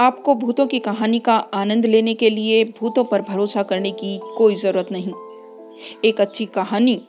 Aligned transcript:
आपको 0.00 0.34
भूतों 0.34 0.66
की 0.66 0.78
कहानी 0.78 1.18
का 1.18 1.34
आनंद 1.54 1.86
लेने 1.86 2.14
के 2.14 2.30
लिए 2.30 2.64
भूतों 2.64 3.04
पर 3.04 3.22
भरोसा 3.22 3.62
करने 3.62 3.90
की 3.90 4.20
कोई 4.36 4.54
ज़रूरत 4.54 4.88
नहीं। 4.92 5.12
एक 6.04 6.20
अच्छी 6.20 6.46
कहानी 6.46 7.00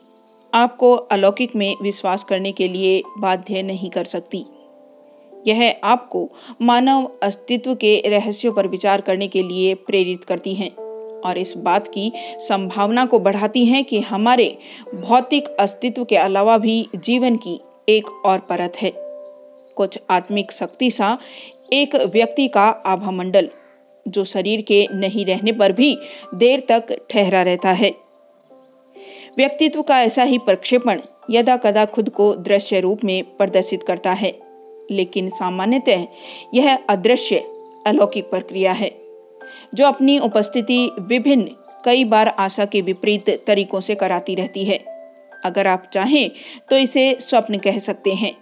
आपको 0.54 0.92
अलौकिक 0.92 1.56
में 1.56 1.76
विश्वास 1.82 2.24
करने 2.24 2.52
के 2.52 2.68
लिए 2.68 3.02
बाध्य 3.18 3.62
नहीं 3.62 3.90
कर 3.90 4.04
सकती। 4.04 4.44
यह 5.46 5.80
आपको 5.84 6.28
मानव 6.62 7.10
अस्तित्व 7.22 7.74
के 7.74 8.02
रहस्यों 8.06 8.52
पर 8.52 8.66
विचार 8.66 9.00
करने 9.00 9.28
के 9.28 9.42
लिए 9.42 9.74
प्रेरित 9.74 10.24
करती 10.24 10.54
हैं 10.54 10.70
और 11.20 11.38
इस 11.38 11.54
बात 11.56 11.88
की 11.88 12.12
संभावना 12.38 13.06
को 13.06 13.18
बढ़ाती 13.18 13.64
हैं 13.66 13.84
कि 13.84 14.00
हमारे 14.00 14.58
भौतिक 14.94 15.48
अस्तित्व 15.48 16.04
के 16.04 16.16
अलावा 16.16 16.58
भी 16.58 16.86
जीवन 16.94 17.36
की 17.36 17.60
एक 17.88 18.10
और 18.26 18.38
परत 18.38 18.72
है। 18.76 18.92
कुछ 19.76 19.98
आत्मिक 20.10 20.52
शक्ति 20.52 20.90
सा 20.90 21.18
एक 21.72 21.94
व्यक्ति 21.94 22.48
का 22.48 22.64
आभा 22.86 23.10
मंडल 23.10 23.48
जो 24.08 24.24
शरीर 24.24 24.60
के 24.60 24.86
नहीं 24.92 25.24
रहने 25.26 25.52
पर 25.52 25.72
भी 25.72 25.96
देर 26.34 26.62
तक 26.68 27.06
ठहरा 27.10 27.42
रहता 27.42 27.72
है। 27.72 27.90
व्यक्तित्व 29.36 29.82
का 29.82 30.02
ऐसा 30.02 30.22
ही 30.22 30.38
प्रक्षेपण 30.38 31.00
यदा 31.30 31.56
कदा 31.56 31.84
खुद 31.84 32.08
को 32.10 32.34
दृश्य 32.34 32.80
रूप 32.80 33.04
में 33.04 33.24
प्रदर्शित 33.36 33.82
करता 33.82 34.12
है, 34.12 34.38
लेकिन 34.90 35.28
सामान्यतः 35.28 36.04
यह 36.54 36.78
अदृश्य, 36.88 37.38
अलौकिक 37.86 38.30
प्रक्रिया 38.30 38.72
है, 38.72 38.90
जो 39.74 39.86
अपनी 39.86 40.18
उपस्थिति 40.18 40.90
विभिन्न, 40.98 41.50
कई 41.84 42.04
बार 42.04 42.28
आशा 42.28 42.64
के 42.64 42.80
विपरीत 42.80 43.30
तरीकों 43.46 43.80
से 43.80 43.94
कराती 43.94 44.34
रहती 44.34 44.64
है। 44.64 44.84
अगर 45.44 45.66
आप 45.66 45.88
चाहें 45.92 46.30
तो 46.70 46.76
इसे 46.76 47.16
स्वप्न 47.20 47.58
कह 47.58 47.78
सकते 47.78 48.12
हैं। 48.12 48.36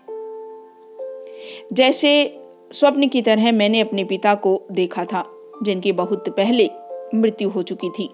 जैसे 1.72 2.39
स्वप्न 2.72 3.08
की 3.08 3.22
तरह 3.22 3.52
मैंने 3.52 3.80
अपने 3.80 4.04
पिता 4.04 4.34
को 4.34 4.62
देखा 4.72 5.04
था, 5.04 5.24
जिनकी 5.62 5.92
बहुत 5.92 6.28
पहले 6.28 6.70
मृत्यु 7.14 7.48
हो 7.48 7.62
चुकी 7.62 7.90
थी। 7.90 8.10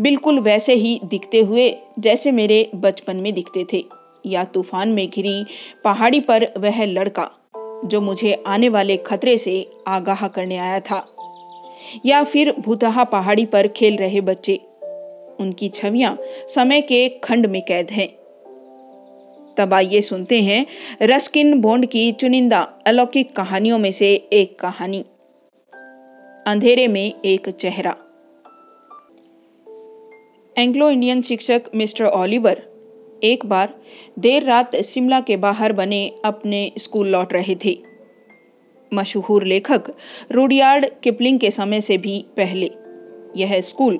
बिल्कुल 0.00 0.40
वैसे 0.40 0.74
ही 0.74 1.00
दिखते 1.04 1.40
हुए 1.40 1.76
जैसे 1.98 2.32
मेरे 2.32 2.70
बचपन 2.74 3.16
में 3.16 3.32
दिखते 3.32 3.66
थे। 3.72 3.84
या 4.26 4.44
तूफ़ान 4.44 4.88
में 4.88 5.10
घिरी 5.10 5.44
पहाड़ी 5.84 6.20
पर 6.20 6.46
वह 6.58 6.84
लड़का, 6.84 7.30
जो 7.84 8.00
मुझे 8.00 8.42
आने 8.46 8.68
वाले 8.68 8.96
खतरे 8.96 9.38
से 9.38 9.70
आगाह 9.86 10.28
करने 10.28 10.56
आया 10.56 10.80
था। 10.80 11.16
या 12.06 12.24
फिर 12.24 12.54
भूतहा 12.58 13.04
पहाड़ी 13.04 13.46
पर 13.46 13.68
खेल 13.68 13.96
रहे 13.96 14.20
बच्चे। 14.20 14.60
उनकी 15.40 15.68
छवियाँ 15.68 16.18
समय 16.48 16.80
के 16.80 17.08
खंड 17.08 17.46
में 17.46 17.62
कैद 17.62 17.90
हैं। 17.90 18.19
तब 19.60 19.74
आइए 19.74 20.00
सुनते 20.00 20.40
हैं। 20.42 20.66
रस्किन 21.02 21.60
बॉन्ड 21.60 21.86
की 21.86 22.12
चुनिंदा 22.12 22.60
अलौकिक 22.86 23.34
कहानियों 23.36 23.78
में 23.78 23.90
से 23.92 24.14
एक 24.32 24.58
कहानी। 24.58 25.04
अंधेरे 26.46 26.86
में 26.88 27.12
एक 27.24 27.48
चेहरा। 27.50 27.96
एंग्लो 30.58 30.90
इंडियन 30.90 31.22
शिक्षक 31.22 31.62
मिस्टर 31.74 32.04
ओलिवर 32.04 32.62
एक 33.24 33.46
बार 33.46 33.74
देर 34.18 34.44
रात 34.44 34.76
शिमला 34.76 35.20
के 35.20 35.36
बाहर 35.36 35.72
बने 35.72 36.00
अपने 36.24 36.72
स्कूल 36.78 37.08
लौट 37.08 37.32
रहे 37.32 37.56
थे। 37.64 37.78
मशहूर 38.92 39.44
लेखक 39.44 39.92
रूडियार्ड 40.32 40.86
किपलिंग 41.02 41.38
के 41.38 41.50
समय 41.50 41.80
से 41.80 41.98
भी 41.98 42.24
पहले। 42.36 42.70
यह 43.36 43.60
स्कूल 43.60 43.98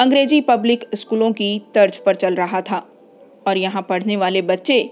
अंग्रेज़ी 0.00 0.40
पब्लिक 0.40 0.84
स्कूलों 0.94 1.32
की 1.32 1.50
तर्ज 1.74 1.96
पर 1.96 2.14
चल 2.14 2.34
रहा 2.34 2.60
था 2.60 2.78
और 3.46 3.56
यहाँ 3.56 3.82
पढ़ने 3.82 4.16
वाले 4.16 4.42
बच्चे 4.42 4.90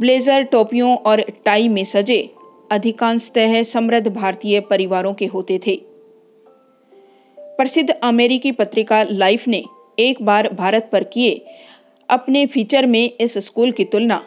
ब्लेजर 0.00 0.42
टोपियों 0.42 0.96
और 0.96 1.20
टाई 1.44 1.68
में 1.68 1.84
सजे। 1.84 2.30
अधिकांशतः 2.70 3.62
समृद्ध 3.62 4.08
भारतीय 4.08 4.60
परिवारों 4.60 5.14
के 5.14 5.26
होते 5.26 5.60
थे। 5.66 5.80
प्रसिद्ध 7.38 7.90
अमेरिकी 7.90 8.52
पत्रिका 8.52 9.02
लाइफ 9.02 9.48
ने 9.48 9.64
एक 9.98 10.22
बार 10.22 10.52
भारत 10.52 10.88
पर 10.92 11.04
किए 11.04 11.44
अपने 12.08 12.46
फीचर 12.46 12.86
में 12.86 13.12
इस 13.20 13.38
स्कूल 13.38 13.72
की 13.72 13.84
तुलना। 13.84 14.22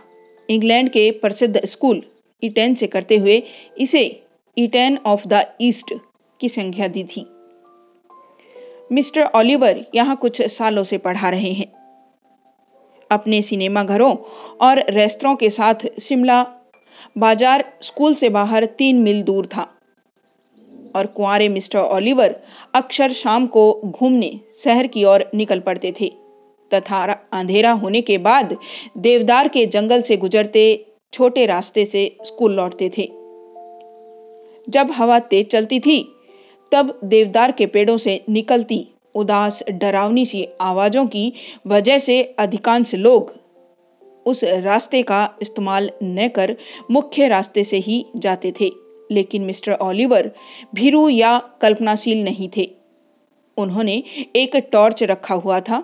इंग्लैंड 0.50 0.90
के 0.90 1.12
प्रसिद्ध 1.12 1.66
स्कूल 1.66 2.04
इटेन 2.44 2.76
से 2.76 2.88
करते 2.88 3.18
हुए 3.18 3.44
इसे 3.78 4.22
इटेन 4.58 4.98
ऑफ़ 5.06 5.28
द 5.28 5.46
ईस्ट 5.62 5.94
की 6.40 6.50
संख्या 6.50 6.88
दी 6.88 7.04
थी। 7.04 7.26
मिस्टर 8.92 9.24
ओलिवर 9.36 9.86
यहाँ 9.96 10.16
कुछ 10.16 10.42
सालों 10.42 10.84
से 10.84 10.98
पढ़ा 10.98 11.30
रहे 11.30 11.52
हैं। 11.52 11.81
अपने 13.12 13.42
सिनेमा 13.42 13.84
घरों 13.84 14.16
और 14.62 14.84
रेस्तरों 14.90 15.36
के 15.36 15.50
साथ 15.50 15.86
शिमला 16.02 16.42
बाज़ार 17.18 17.64
स्कूल 17.82 18.14
से 18.14 18.30
बाहर 18.30 18.66
तीन 18.78 19.02
मील 19.02 19.22
दूर 19.24 19.46
था। 19.46 19.68
और 20.96 21.06
कुंवरे 21.08 21.48
मिस्टर 21.50 21.80
ओलिवर 21.80 22.36
अक्सर 22.76 23.12
शाम 23.14 23.46
को 23.48 23.64
घूमने 23.86 24.40
शहर 24.64 24.88
की 24.88 25.04
ओर 25.04 25.26
निकल 25.36 25.60
पड़ते 25.60 25.94
थे, 26.00 26.12
तथा 26.72 27.04
अंधेरा 27.34 27.72
होने 27.74 28.02
के 28.02 28.18
बाद 28.18 28.56
देवदार 28.98 29.48
के 29.48 29.66
जंगल 29.66 30.02
से 30.02 30.18
गुजरते 30.18 30.64
छोटे 31.14 31.46
रास्ते 31.46 31.86
से 31.86 32.06
स्कूल 32.24 32.54
लौटते 32.54 32.92
थे। 32.98 33.08
जब 34.68 34.92
हवा 34.92 35.20
तेज 35.22 35.50
चलती 35.50 35.80
थी, 35.80 36.02
तब 36.72 37.00
देवदार 37.04 37.52
के 37.52 37.66
पेड़ों 37.66 37.98
से 37.98 38.20
निकलती 38.30 38.86
उदास, 39.16 39.64
डरावनी 39.72 40.26
सी 40.26 40.48
आवाज़ों 40.62 41.08
की 41.08 41.34
वजह 41.68 42.00
से 42.00 42.24
अधिकांश 42.24 42.96
लोग 42.96 43.34
उस 44.26 44.44
रास्ते 44.44 45.04
का 45.04 45.34
इस्तेमाल 45.42 45.90
न 46.04 46.28
कर 46.28 46.58
मुख्य 46.92 47.28
रास्ते 47.28 47.64
से 47.64 47.78
ही 47.78 48.06
जाते 48.16 48.52
थे। 48.52 48.72
लेकिन 49.12 49.42
मिस्टर 49.42 49.74
ओलिवर 49.74 50.32
भीरू 50.76 51.10
या 51.10 51.40
कल्पनाशील 51.62 52.24
नहीं 52.24 52.50
थे। 52.58 52.72
उन्होंने 53.58 54.04
एक 54.36 54.56
टॉर्च 54.56 55.04
रखा 55.04 55.36
हुआ 55.36 55.60
था, 55.60 55.84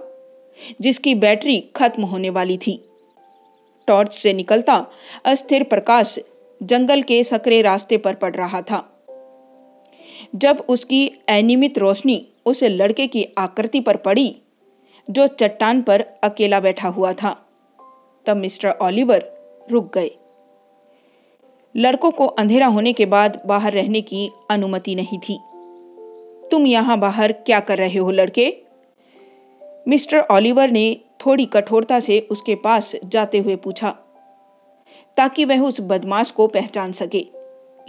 जिसकी 0.81 1.15
बैटरी 1.15 1.69
खत्म 1.75 2.03
होने 2.03 2.29
वाली 2.29 2.57
थी। 2.57 2.89
टॉर्च 3.87 4.13
से 4.13 4.33
निकलता 4.33 4.87
अस्थिर 5.25 5.63
प्रकाश 5.63 6.19
जंगल 6.63 7.01
के 7.01 7.23
सकरे 7.23 7.61
रास्ते 7.61 7.97
पर 7.97 8.13
पड़ 8.13 8.35
रहा 8.35 8.61
था। 8.61 9.03
जब 10.35 10.65
उसकी 10.69 11.07
अनियमित 11.29 11.77
रोशनी 11.77 12.27
उस 12.47 12.63
लड़के 12.63 13.07
की 13.07 13.27
आकृति 13.37 13.79
पर 13.79 13.97
पड़ी, 13.97 14.35
जो 15.09 15.27
चट्टान 15.27 15.81
पर 15.81 16.01
अकेला 16.23 16.59
बैठा 16.59 16.89
हुआ 16.89 17.13
था। 17.13 17.45
तब 18.25 18.37
मिस्टर 18.37 18.69
ओलिवर 18.69 19.31
रुक 19.71 19.93
गए। 19.93 20.11
लड़कों 21.75 22.11
को 22.11 22.25
अंधेरा 22.25 22.67
होने 22.67 22.93
के 22.93 23.05
बाद 23.05 23.41
बाहर 23.45 23.73
रहने 23.73 24.01
की 24.01 24.31
अनुमति 24.49 24.95
नहीं 24.95 25.19
थी। 25.19 25.39
तुम 26.51 26.67
यहाँ 26.67 26.99
बाहर 26.99 27.31
क्या 27.31 27.59
कर 27.59 27.77
रहे 27.77 27.99
हो, 27.99 28.11
लड़के? 28.11 28.57
मिस्टर 29.87 30.19
ओलिवर 30.31 30.71
ने 30.71 30.97
थोड़ी 31.25 31.45
कठोरता 31.45 31.99
से 31.99 32.19
उसके 32.31 32.55
पास 32.55 32.95
जाते 33.05 33.37
हुए 33.37 33.55
पूछा, 33.55 33.89
ताकि 35.17 35.45
वह 35.45 35.59
उस 35.59 35.77
बदमाश 35.81 36.31
को 36.31 36.47
पहचान 36.47 36.91
सके। 36.91 37.25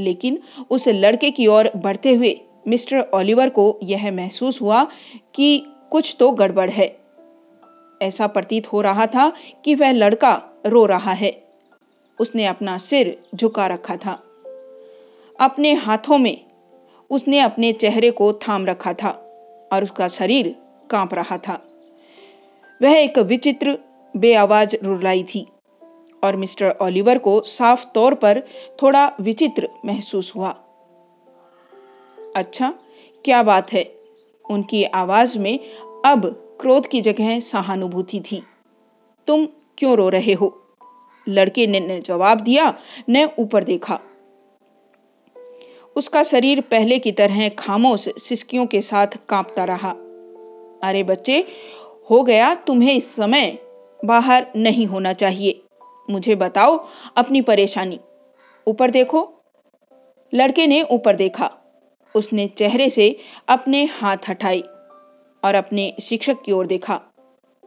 लेकिन 0.00 0.38
उस 0.70 0.88
लड़के 0.88 1.30
की 1.30 1.46
ओर 1.46 1.70
बढ़ते 1.76 2.14
हुए 2.14 2.40
मिस्टर 2.68 3.10
ओलिवर 3.14 3.48
को 3.48 3.78
यह 3.82 4.12
महसूस 4.12 4.60
हुआ 4.60 4.86
कि 5.34 5.66
कुछ 5.90 6.16
तो 6.20 6.30
गड़बड़ 6.30 6.70
है। 6.70 6.98
ऐसा 8.02 8.26
प्रतीत 8.26 8.72
हो 8.72 8.80
रहा 8.80 9.06
था 9.06 9.32
कि 9.64 9.74
वह 9.74 9.90
लड़का 9.90 10.42
रो 10.66 10.86
रहा 10.86 11.12
है। 11.12 11.42
उसने 12.20 12.46
अपना 12.46 12.78
सिर 12.78 13.20
झुका 13.34 13.66
रखा 13.66 13.96
था। 13.96 14.22
अपने 15.40 15.72
हाथों 15.72 16.18
में 16.18 16.44
उसने 17.10 17.40
अपने 17.40 17.72
चेहरे 17.72 18.10
को 18.10 18.32
थाम 18.32 18.66
रखा 18.66 18.92
था 18.92 19.08
और 19.72 19.82
उसका 19.82 20.08
शरीर 20.08 20.56
काँप 20.90 21.14
रहा 21.14 21.38
था। 21.38 21.64
वह 22.82 22.90
एक 22.90 23.18
विचित्र, 23.18 23.78
बेआवाज 24.16 24.76
रुलाई 24.82 25.22
थी 25.22 25.46
और 26.24 26.36
मिस्टर 26.36 26.74
ओलिवर 26.82 27.18
को 27.18 27.40
साफ़ 27.40 27.86
तौर 27.94 28.14
पर 28.14 28.42
थोड़ा 28.82 29.12
विचित्र 29.20 29.68
महसूस 29.84 30.32
हुआ। 30.36 30.64
अच्छा 32.36 32.74
क्या 33.24 33.42
बात 33.42 33.72
है। 33.72 33.94
उनकी 34.50 34.84
आवाज़ 34.84 35.38
में 35.38 35.58
अब 36.06 36.44
क्रोध 36.60 36.86
की 36.86 37.00
जगह 37.00 37.40
सहानुभूति 37.40 38.20
थी। 38.20 38.42
तुम 39.26 39.48
क्यों 39.78 39.96
रो 39.96 40.08
रहे 40.08 40.32
हो? 40.32 40.62
लड़के 41.28 41.66
ने 41.66 42.00
जवाब 42.00 42.40
दिया, 42.40 42.78
न 43.10 43.28
ऊपर 43.38 43.64
देखा। 43.64 44.00
उसका 45.96 46.22
शरीर 46.22 46.60
पहले 46.60 46.98
की 46.98 47.12
तरह 47.12 47.48
खामोश, 47.48 48.08
सिसकियों 48.08 48.66
के 48.66 48.82
साथ 48.82 49.06
कांपता 49.28 49.64
रहा। 49.64 49.90
अरे 50.88 51.02
बच्चे, 51.02 51.46
हो 52.10 52.22
गया 52.22 52.54
तुम्हें 52.54 52.94
इस 52.94 53.14
समय। 53.14 53.58
बाहर 54.04 54.46
नहीं 54.56 54.86
होना 54.86 55.12
चाहिए। 55.12 55.62
मुझे 56.10 56.34
बताओ 56.34 56.86
अपनी 57.16 57.40
परेशानी। 57.40 58.00
ऊपर 58.66 58.90
देखो। 58.90 59.34
लड़के 60.34 60.66
ने 60.66 60.82
ऊपर 60.82 61.16
देखा। 61.16 61.67
उसने 62.14 62.46
चेहरे 62.48 62.90
से 62.90 63.16
अपने 63.48 63.84
हाथ 63.84 64.16
हटाए 64.28 64.60
और 65.42 65.54
अपने 65.54 65.94
शिक्षक 66.02 66.36
की 66.42 66.52
ओर 66.52 66.66
देखा। 66.66 67.00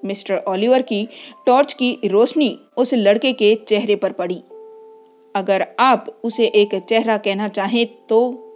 मिस्टर 0.05 0.43
ओलिवर 0.47 0.81
की 0.81 1.07
टॉर्च 1.45 1.73
की 1.73 1.97
रोशनी 2.05 2.59
उस 2.77 2.93
लड़के 2.93 3.33
के 3.33 3.55
चेहरे 3.55 3.95
पर 3.95 4.11
पड़ी। 4.11 4.43
अगर 5.35 5.67
आप 5.79 6.21
उसे 6.23 6.45
एक 6.45 6.75
चेहरा 6.89 7.17
कहना 7.17 7.47
चाहें 7.47 7.85
तो 8.07 8.47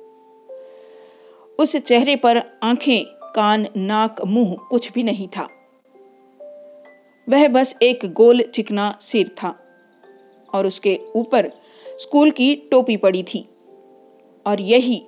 उस 1.60 1.76
चेहरे 1.76 2.16
पर 2.16 2.42
आँखें, 2.64 3.06
कान, 3.36 3.68
नाक, 3.78 4.22
मुँह 4.22 4.56
कुछ 4.70 4.92
भी 4.92 5.04
नहीं 5.04 5.28
था। 5.28 5.48
वह 7.30 7.48
बस 7.48 7.76
एक 7.82 8.14
गोल 8.14 8.42
चिकना 8.42 8.98
सिर 9.02 9.28
था 9.28 9.56
और 10.54 10.68
उसके 10.68 11.00
ऊपर 11.16 11.52
स्कूल 11.98 12.32
की 12.32 12.56
टोपी 12.56 12.98
पड़ी 12.98 13.24
थी 13.24 13.48
और 14.46 14.62
यही 14.62 15.04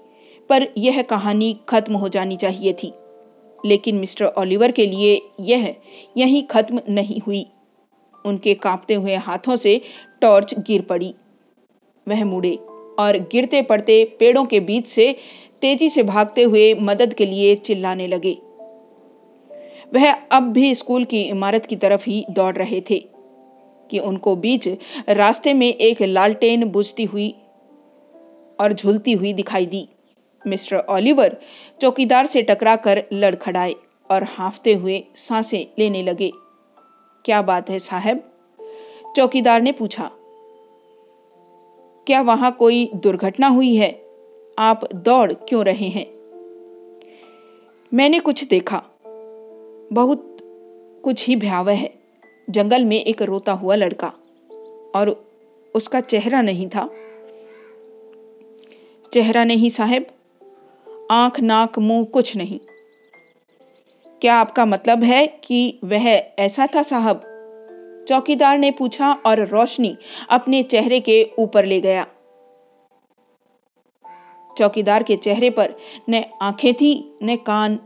पर 0.50 0.68
यह 0.78 1.02
कहानी 1.02 1.60
खत्म 1.70 1.94
हो 1.94 2.10
जानी 2.10 2.38
चाहिए 2.38 2.74
थी। 2.74 2.94
लेकिन 3.66 3.96
मिस्टर 3.96 4.26
ओलिवर 4.26 4.72
के 4.72 4.86
लिए 4.86 5.22
यह 5.40 5.76
यहीं 6.18 6.44
खत्म 6.44 6.82
नहीं 6.90 7.22
हुई। 7.22 7.46
उनके 8.26 8.54
कांपते 8.54 8.94
हुए 8.94 9.16
हाथों 9.16 9.56
से 9.56 9.82
टॉर्च 10.22 10.60
गिर 10.60 10.82
पड़ी। 10.82 11.16
वह 12.08 12.26
मुड़े 12.26 12.56
और 13.00 13.18
गिरते 13.32 13.62
पड़ते 13.62 14.18
पेड़ों 14.20 14.46
के 14.46 14.60
बीच 14.60 14.88
से 14.88 15.16
तेज़ी 15.62 15.90
से 15.90 16.04
भागते 16.04 16.44
हुए 16.44 16.74
मदद 16.74 17.14
के 17.14 17.26
लिए 17.26 17.56
चिल्लाने 17.56 18.08
लगे। 18.08 18.38
वह 19.94 20.12
अब 20.12 20.44
भी 20.44 20.76
स्कूल 20.76 21.06
की 21.06 21.22
इमारत 21.22 21.66
की 21.66 21.76
तरफ़ 21.76 22.10
ही 22.10 22.26
दौड़ 22.30 22.56
रहे 22.56 22.82
थे 22.82 23.06
कि 23.92 24.00
उनको 24.00 24.36
बीच 24.36 24.70
रास्ते 25.10 25.54
में 25.54 25.74
एक 25.74 26.02
लालटेन 26.02 26.64
बुझती 26.64 27.04
हुई 27.04 27.36
और 28.60 28.74
झुलती 28.74 29.14
हुई 29.14 29.34
दिखाई 29.34 29.66
दी। 29.66 29.88
मिस्टर 30.48 30.78
ओलिवर 30.90 31.38
चौकीदार 31.82 32.26
से 32.26 32.42
टकराकर 32.42 33.04
लड़खड़ाए 33.14 33.76
और 34.12 34.24
हाफते 34.24 34.74
हुए 34.74 35.04
साँसें 35.16 35.74
लेने 35.80 36.04
लगे। 36.04 36.32
क्या 37.26 37.42
बात 37.42 37.70
है 37.70 37.80
साहब? 37.80 38.32
चौकीदार 39.16 39.62
ने 39.62 39.72
पूछा। 39.72 40.12
क्या 42.08 42.22
वहाँ 42.22 42.52
कोई 42.52 42.92
दुर्घटना 42.96 43.48
हुई 43.48 43.76
है? 43.76 44.02
आप 44.60 44.94
दौड़ 44.96 45.34
क्यों 45.34 45.66
रहे 45.66 45.88
हैं? 45.88 46.06
मैंने 47.94 48.20
कुछ 48.20 48.44
देखा। 48.44 48.84
बहुत 49.94 50.38
कुछ 51.04 51.28
ही 51.28 51.36
भयावह 51.36 51.74
है। 51.74 51.94
जंगल 52.50 52.86
में 52.86 53.06
एक 53.06 53.22
रोता 53.22 53.52
हुआ 53.52 53.76
लड़का 53.76 54.08
और 54.96 55.26
उसका 55.76 56.00
चेहरा 56.00 56.42
नहीं 56.42 56.68
था। 56.68 56.90
चेहरा 59.14 59.44
नहीं 59.44 59.70
साहब? 59.70 60.06
आँख, 61.12 61.40
नाक, 61.40 61.80
मुँह 61.80 62.06
कुछ 62.06 62.38
नहीं। 62.38 62.60
क्या 64.22 64.36
आपका 64.36 64.66
मतलब 64.66 65.04
है 65.04 65.28
कि 65.28 65.80
वह 65.84 66.08
ऐसा 66.40 66.68
था 66.76 66.84
साहब? 66.84 67.22
चौकीदार 68.10 68.58
ने 68.58 68.72
पूछा 68.72 69.12
और 69.12 69.48
रोशनी 69.48 69.98
अपने 70.30 70.64
चेहरे 70.64 71.00
के 71.00 71.32
ऊपर 71.40 71.66
ले 71.66 71.82
गया। 71.82 72.08
चौकीदार 74.58 75.04
के 75.04 75.18
चेहरे 75.18 75.50
पर 75.50 75.76
न 76.10 76.24
आँखें 76.42 76.74
थी, 76.74 77.18
न 77.24 77.36
कान, 77.36 77.80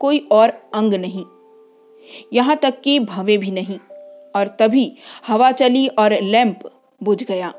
कोई 0.00 0.28
और 0.32 0.70
अंग 0.74 0.94
नहीं। 0.94 1.24
यहाँ 2.32 2.56
तक 2.56 2.80
कि 2.80 2.98
भवे 3.00 3.38
भी 3.38 3.50
नहीं, 3.50 3.78
और 4.36 4.56
तभी 4.58 4.96
हवा 5.26 5.52
चली 5.52 5.88
और 5.88 6.12
लैंप 6.22 6.58
बुझ 7.02 7.22
गया। 7.22 7.54